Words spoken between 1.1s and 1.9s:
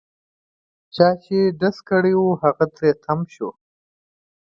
چې ډز